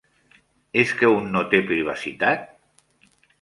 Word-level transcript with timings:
Es 0.83 0.93
que 1.01 1.09
un 1.17 1.29
no 1.35 1.43
té 1.51 1.59
privacitat? 1.67 2.49